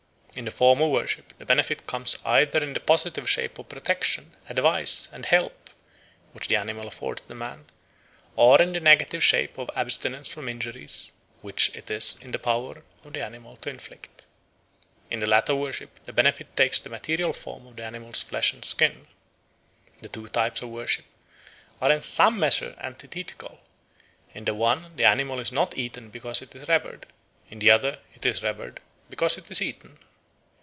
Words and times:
In 0.33 0.45
the 0.45 0.51
former 0.51 0.87
worship 0.87 1.37
the 1.39 1.45
benefit 1.45 1.85
comes 1.85 2.17
either 2.23 2.63
in 2.63 2.71
the 2.71 2.79
positive 2.79 3.29
shape 3.29 3.59
of 3.59 3.67
protection, 3.67 4.33
advice, 4.47 5.09
and 5.11 5.25
help 5.25 5.69
which 6.31 6.47
the 6.47 6.55
animal 6.55 6.87
affords 6.87 7.23
the 7.23 7.35
man, 7.35 7.65
or 8.37 8.61
in 8.61 8.71
the 8.71 8.79
negative 8.79 9.21
shape 9.21 9.57
of 9.57 9.69
abstinence 9.75 10.29
from 10.29 10.47
injuries 10.47 11.11
which 11.41 11.69
it 11.75 11.91
is 11.91 12.17
in 12.23 12.31
the 12.31 12.39
power 12.39 12.85
of 13.03 13.11
the 13.11 13.21
animal 13.21 13.57
to 13.57 13.69
inflict. 13.69 14.23
In 15.09 15.19
the 15.19 15.25
latter 15.25 15.53
worship 15.53 15.99
the 16.05 16.13
benefit 16.13 16.55
takes 16.55 16.79
the 16.79 16.89
material 16.89 17.33
form 17.33 17.67
of 17.67 17.75
the 17.75 17.83
animal's 17.83 18.21
flesh 18.21 18.53
and 18.53 18.63
skin. 18.63 19.07
The 19.99 20.07
two 20.07 20.29
types 20.29 20.61
of 20.61 20.69
worship 20.69 21.05
are 21.81 21.91
in 21.91 22.01
some 22.01 22.39
measure 22.39 22.73
antithetical: 22.79 23.59
in 24.33 24.45
the 24.45 24.53
one, 24.53 24.95
the 24.95 25.03
animal 25.03 25.41
is 25.41 25.51
not 25.51 25.77
eaten 25.77 26.09
because 26.09 26.41
it 26.41 26.55
is 26.55 26.69
revered; 26.69 27.07
in 27.49 27.59
the 27.59 27.69
other, 27.71 27.99
it 28.15 28.25
is 28.25 28.41
revered 28.41 28.79
because 29.09 29.37
it 29.37 29.51
is 29.51 29.61
eaten. 29.61 29.99